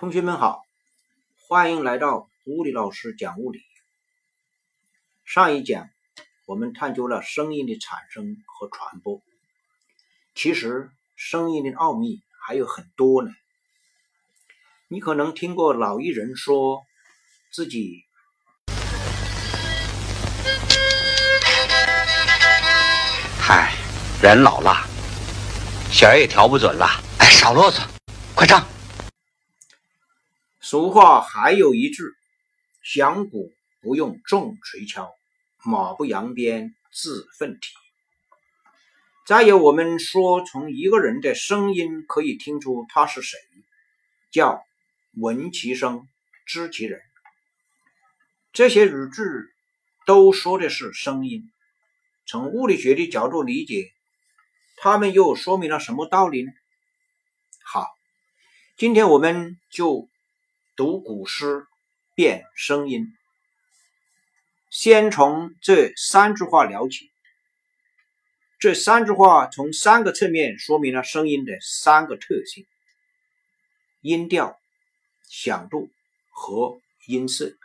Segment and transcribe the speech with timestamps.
[0.00, 0.62] 同学们好，
[1.48, 3.58] 欢迎来到物理老师讲物理。
[5.24, 5.88] 上一讲
[6.46, 9.20] 我们探究了声音的产生和传播，
[10.36, 13.32] 其实声音的奥秘还有很多呢。
[14.86, 16.84] 你可能听过老艺人说
[17.50, 18.04] 自己，
[23.40, 23.74] 嗨，
[24.22, 24.86] 人老了，
[25.90, 26.86] 弦儿也调不准了。
[27.18, 27.82] 哎，少啰嗦，
[28.36, 28.64] 快唱。
[30.70, 32.02] 俗话还有一句
[32.84, 33.50] ：“响鼓
[33.80, 35.10] 不用重锤敲，
[35.64, 37.70] 马不扬鞭自奋蹄。”
[39.26, 43.38] 再有，我们说从一个人的声音可以听出他是谁，
[44.30, 44.62] 叫
[45.16, 46.06] “闻其声，
[46.44, 47.00] 知其人”。
[48.52, 49.22] 这些语句
[50.04, 51.50] 都说的是声音。
[52.26, 53.90] 从物理学的角度理解，
[54.76, 56.52] 他们又说明了什么道理呢？
[57.64, 57.86] 好，
[58.76, 60.10] 今天我们就。
[60.78, 61.66] 读古诗，
[62.14, 63.12] 变声音。
[64.70, 67.10] 先从这三句话聊起。
[68.60, 72.64] 这三句话从三个侧面说明了声音的三个特性：
[74.02, 74.56] 音调、
[75.28, 75.90] 响度
[76.30, 77.56] 和音色。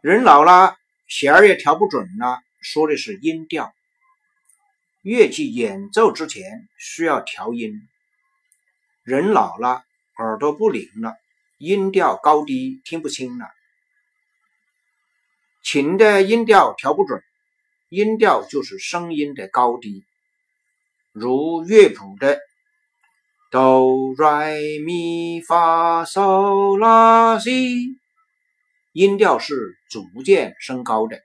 [0.00, 0.76] 人老了，
[1.08, 3.74] 弦儿也调不准了，说的是音调。
[5.00, 7.72] 乐器演奏之前需要调音。
[9.02, 9.84] 人老了。
[10.22, 11.16] 耳朵不灵了，
[11.58, 13.46] 音调高低听不清了。
[15.64, 17.20] 琴的音调调不准，
[17.88, 20.04] 音调就是声音的高低。
[21.10, 22.38] 如乐谱的
[23.50, 27.98] 哆来咪发嗦拉西，
[28.92, 31.20] 音调是逐渐升高的。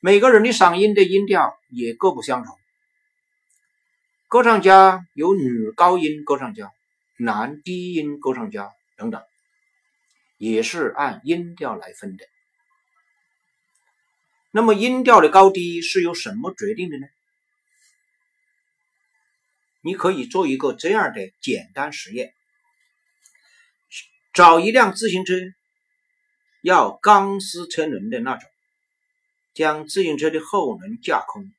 [0.00, 2.56] 每个人的嗓音的音调也各不相同。
[4.26, 6.72] 歌唱家有女高音歌唱家。
[7.22, 9.22] 男低音歌唱家等等，
[10.38, 12.24] 也是按音调来分的。
[14.50, 17.06] 那么音调的高低是由什么决定的呢？
[19.82, 22.32] 你可以做一个这样的简单实验：
[24.32, 25.34] 找一辆自行车，
[26.62, 28.50] 要钢丝车轮的那种，
[29.52, 31.52] 将自行车的后轮架空，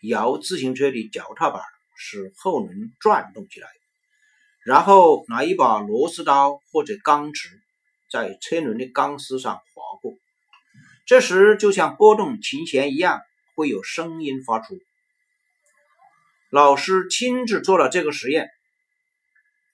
[0.00, 1.62] 摇自行车的脚踏板，
[1.96, 3.68] 使后轮转动起来。
[4.66, 7.62] 然后拿一把螺丝刀或者钢尺，
[8.10, 9.62] 在车轮的钢丝上划
[10.02, 10.14] 过，
[11.06, 13.20] 这时就像拨动琴弦一样，
[13.54, 14.76] 会有声音发出。
[16.50, 18.50] 老师亲自做了这个实验，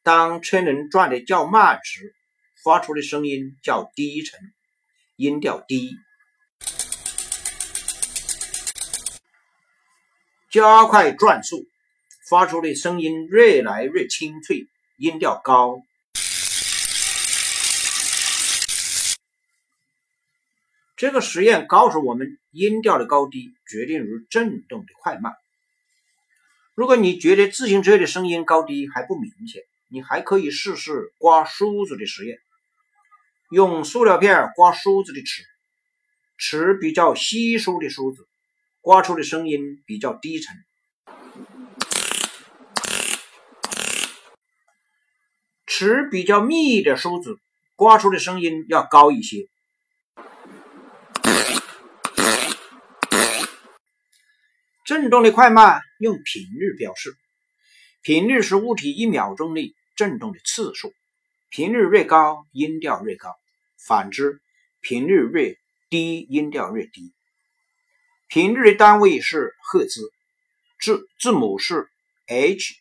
[0.03, 2.15] 当车轮转的较慢时，
[2.63, 4.39] 发出的声音较低沉，
[5.17, 5.93] 音调低；
[10.51, 11.67] 加快转速，
[12.29, 14.67] 发出的声音越来越清脆。
[14.99, 15.83] 音调高，
[20.97, 25.33] 这个实验告诉我们，音调的高低决定于振动的快慢。
[26.75, 32.39] 如果你觉得自行车的声音高低还不明显，你还可以试试刮梳子的实验。
[33.51, 35.43] 用塑料片刮梳子的齿，
[36.39, 38.29] 齿比较稀疏的梳子，
[38.81, 40.55] 刮出的声音比较低沉。
[45.83, 47.41] 齿比较密的梳子，
[47.75, 49.49] 刮出的声音要高一些。
[54.85, 57.17] 振动的快慢用频率表示，
[58.01, 60.95] 频率是物体一秒钟内振动的次数，
[61.51, 63.31] 频率越高，音调越高；
[63.77, 64.41] 反之，
[64.81, 65.59] 频率越
[65.91, 67.13] 低，音调越低。
[68.29, 70.13] 频率的单位是赫兹，
[70.79, 71.89] 字字母是
[72.29, 72.75] H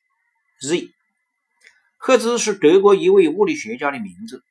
[0.61, 0.91] Z。
[2.03, 4.43] 赫兹是德国一位物理学家的名字，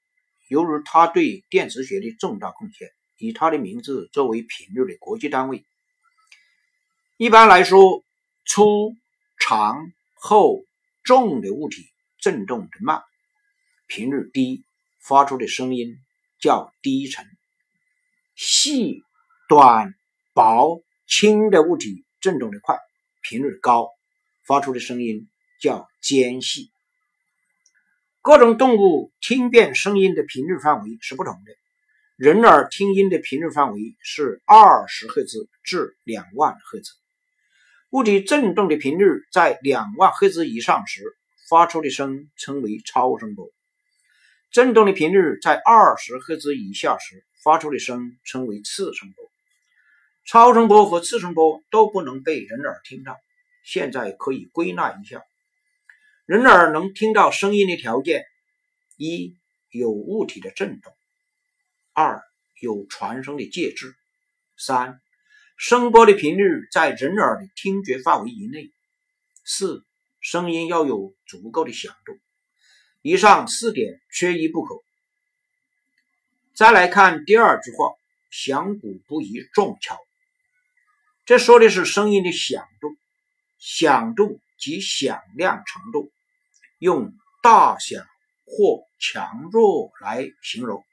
[0.47, 2.88] 由于他对电磁学的重大贡献，
[3.19, 5.64] 以他的名字作为频率的国际单位。
[7.17, 8.05] 一般来说，
[8.47, 8.94] 粗、
[9.41, 10.64] 长、厚、
[11.02, 13.02] 重的物体振动的慢，
[13.88, 14.62] 频率低，
[15.00, 15.96] 发出的声音
[16.41, 17.25] 较低沉；
[18.37, 19.03] 细、
[19.49, 19.93] 短、
[20.35, 22.79] 薄、轻的物体振动的快，
[23.23, 23.88] 频率高，
[24.46, 25.29] 发出的声音
[25.61, 26.70] 较尖细。
[28.22, 31.52] 各种动物听辨声音的频率范围是不同的。
[32.17, 36.93] 人耳听音的频率范围是二十赫兹至两万赫兹。
[37.88, 41.17] 物体振动的频率在两万赫兹以上时，
[41.49, 43.46] 发出的声称为超声波；
[44.50, 49.25] 振动的频率在二十赫兹以下时，发出的声称为次声波。
[50.26, 53.17] 超声波和次声波都不能被人耳听到。
[53.64, 55.22] 现在可以归纳一下。
[56.31, 58.25] 人耳能听到声音的条件：
[58.97, 59.37] 一
[59.69, 60.93] 有物体的振动；
[61.93, 62.23] 二
[62.61, 63.88] 有传声的介质；
[64.56, 65.00] 三
[65.56, 68.71] 声波的频率在人耳的听觉范围以内；
[69.44, 69.85] 四
[70.21, 72.17] 声音要有足够的响度。
[73.03, 74.77] 以上四点缺一不可。
[76.55, 77.88] 再来看第二句话
[78.31, 79.99] ：“响鼓不宜重敲。”
[81.27, 82.97] 这说的是声音的响度，
[83.59, 86.12] 响度及响亮程度，
[86.81, 88.05] 用大响
[88.44, 90.85] 或强弱来形容。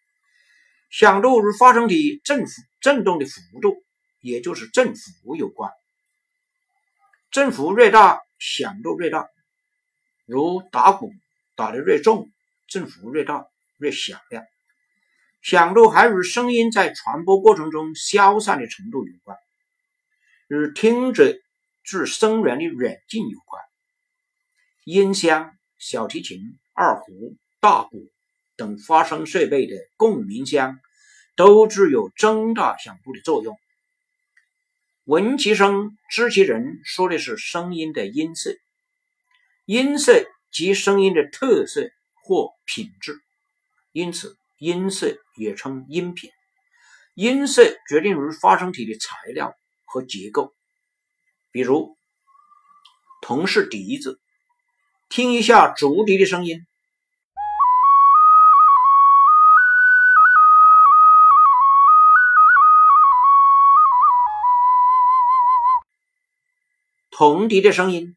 [0.91, 3.83] 响度与发声体振幅振动的幅度，
[4.19, 5.71] 也就是振幅有关。
[7.31, 9.27] 振幅越大，响度越大。
[10.27, 11.11] 如打鼓。
[11.55, 12.31] 打得越重，
[12.67, 13.47] 振幅越大，
[13.79, 14.45] 越响亮。
[15.41, 19.35] 响度还与声音在传播过程中消散的程度有关，
[20.49, 21.33] 与听者
[21.83, 23.59] 至声源的远近有关。
[24.83, 26.41] 音箱、小提琴、
[26.73, 28.11] 二胡、大鼓
[28.55, 30.79] 等发声设备的共鸣箱
[31.35, 33.57] 都具有增大响度的作用。
[35.03, 38.55] 闻其声，知其人，说的是声音的音色，
[39.65, 40.25] 音色。
[40.49, 41.91] 及声音的特色
[42.23, 43.19] 或品质，
[43.91, 46.31] 因此音色也称音品。
[47.13, 49.53] 音色决定于发声体的材料
[49.85, 50.55] 和结构，
[51.51, 51.97] 比如
[53.21, 54.19] 铜是笛子，
[55.09, 56.67] 听一下竹笛的声音，
[67.09, 68.15] 铜笛的声音。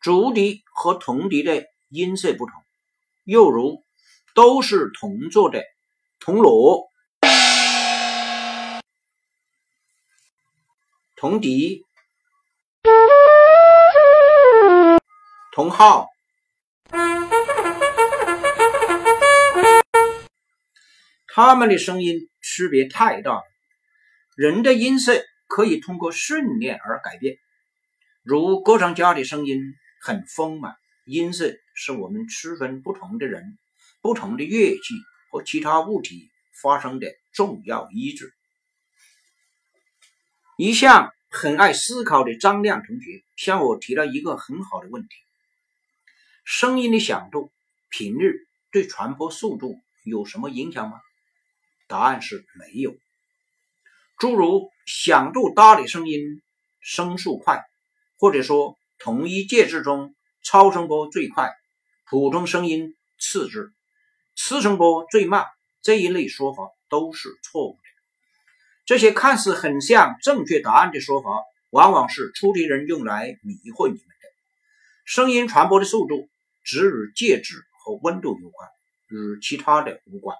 [0.00, 2.62] 竹笛和铜笛的音色不同，
[3.24, 3.82] 又如
[4.34, 5.62] 都是铜做的
[6.20, 6.88] 铜锣、
[11.24, 11.86] 铜笛、
[15.54, 16.10] 同号，
[21.28, 23.42] 他们的声音区别太大了。
[24.36, 25.14] 人的音色
[25.46, 27.36] 可以通过训练而改变，
[28.22, 29.62] 如歌唱家的声音。
[30.02, 30.74] 很丰满，
[31.06, 33.56] 音色是我们区分不同的人、
[34.02, 34.82] 不同的乐器
[35.30, 36.28] 和其他物体
[36.62, 38.26] 发生的重要依据。
[40.56, 45.08] 一向很爱思考的张亮同学向我提了一个很好的问题：
[46.44, 47.52] 声音的响度、
[47.90, 48.34] 频率
[48.70, 51.00] 对传播速度有什么影响吗？
[51.88, 52.96] 答案是没有。
[54.18, 56.40] 诸如响度大的声音，
[56.80, 57.64] 声速快，
[58.18, 58.78] 或者说。
[58.96, 61.52] 同一介质中，超声波最快，
[62.08, 63.74] 普通声音次之，
[64.34, 65.44] 次声波最慢。
[65.82, 67.78] 这一类说法都是错误。
[68.86, 71.30] 这些看似很像正确答案的说法，
[71.70, 74.28] 往往是出题人用来迷惑你们的。
[75.06, 76.28] 声音传播的速度
[76.62, 78.68] 只与介质和温度有关，
[79.08, 80.36] 与其他的无关。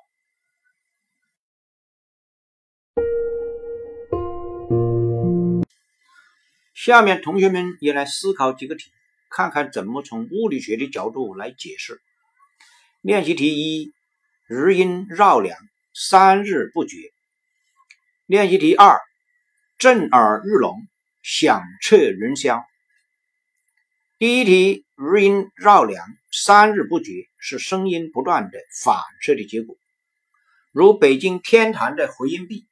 [6.75, 8.91] 下面同学们也来思考几个题，
[9.31, 11.99] 看看怎么从物理学的角度来解释。
[13.01, 13.95] 练习题一：
[14.47, 15.57] 日音绕梁，
[15.95, 17.14] 三日不绝。
[18.27, 19.03] 练习题二：
[19.77, 20.89] 震耳欲聋，
[21.23, 22.65] 响彻云霄。
[24.17, 29.77] 第一题，余音绕梁，三日不绝，是声音不断的反射的结果，
[30.73, 32.65] 如北京天坛的回音壁，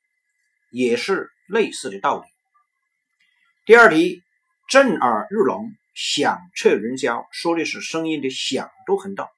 [0.71, 2.27] 也是类似的道理。
[3.67, 4.23] 第二题，
[4.69, 9.29] 震耳欲聋，响彻云霄，说的是声音的响度很大。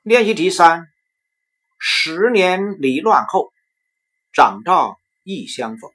[0.00, 0.88] 练习题三，
[1.78, 3.52] 十年离乱后，
[4.32, 5.90] 长大亦相逢。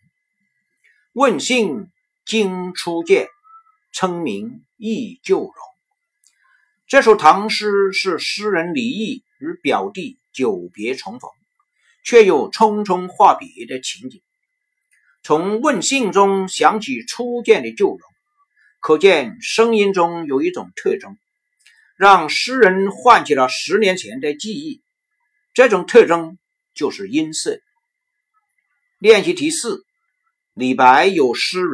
[1.11, 1.89] 问姓
[2.23, 3.29] 今初见，
[3.91, 5.53] 称名忆旧容。
[6.85, 11.31] 这首唐诗是诗人李益与表弟久别重逢，
[12.05, 14.21] 却又匆匆话别的情景。
[15.23, 17.99] 从问信中想起初见的旧容，
[18.79, 21.17] 可见声音中有一种特征，
[21.95, 24.83] 让诗人唤起了十年前的记忆。
[25.55, 26.37] 这种特征
[26.75, 27.59] 就是音色。
[28.99, 29.85] 练习题四，
[30.55, 31.67] 李白有诗云：“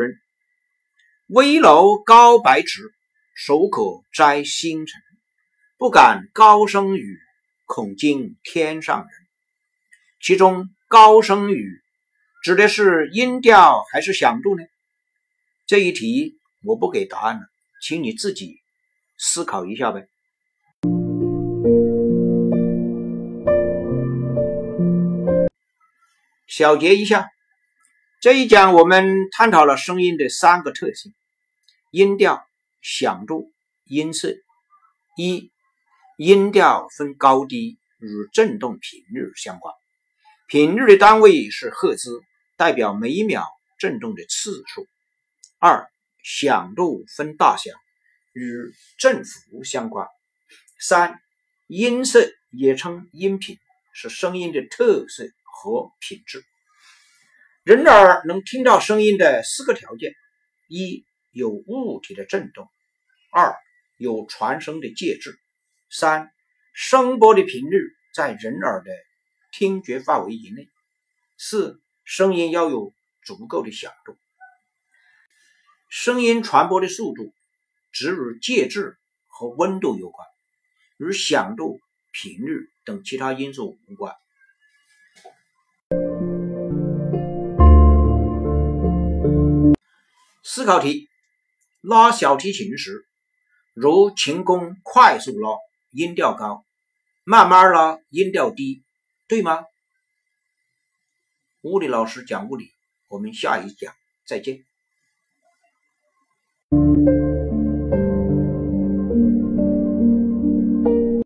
[1.28, 2.82] 危楼高百尺，
[3.34, 5.02] 手可摘星辰。
[5.78, 7.18] 不敢高声语，
[7.64, 9.10] 恐惊天上人。”
[10.20, 11.82] 其中高声语。
[12.44, 14.66] 指的是音调还是响度呢？
[15.66, 17.44] 这一题我不给答案了，
[17.82, 18.60] 请你自己
[19.18, 20.10] 思考一下呗。
[26.56, 27.32] 小结一下，
[28.22, 31.12] 这一讲我们探讨了声音的三个特性：
[31.90, 32.46] 音调、
[32.80, 33.52] 响度、
[33.86, 34.36] 音色。
[35.18, 35.52] 一、
[36.16, 39.74] 音调分高低，与振动频率相关。
[40.48, 42.22] 频率的单位是赫兹，
[42.56, 43.48] 代表每秒
[43.80, 44.86] 振动的次数。
[45.58, 45.90] 二、
[46.22, 47.72] 响度分大小，
[48.32, 50.08] 与振幅相关。
[50.80, 51.20] 三、
[51.66, 53.58] 音色也称音频，
[53.92, 55.28] 是声音的特色。
[55.54, 56.44] 和品质，
[57.64, 60.14] 人耳能听到声音的四个条件：
[60.68, 62.66] 一、有物体的振动；
[63.32, 63.56] 二、
[63.98, 65.32] 有传声的介质；
[65.90, 66.34] 三、
[66.74, 67.80] 声波的频率
[68.14, 68.92] 在人耳的
[69.52, 70.66] 听觉范围以内；
[71.38, 72.94] 四、声音要有
[73.24, 74.18] 足够的响度。
[75.88, 77.32] 声音传播的速度
[77.92, 80.28] 只与介质和温度有关，
[80.98, 81.80] 与响度、
[82.12, 84.14] 频率等其他因素无关。
[90.46, 91.08] 思考题：
[91.80, 93.08] 拉小提琴时，
[93.74, 95.58] 如琴弓快速拉，
[95.92, 96.66] 音调高；
[97.24, 98.84] 慢慢拉，音调低，
[99.28, 99.64] 对吗？
[101.62, 102.74] 物理老师讲物理，
[103.08, 103.96] 我们下一讲
[104.28, 104.66] 再见。